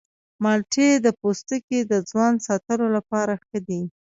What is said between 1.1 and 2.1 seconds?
پوستکي د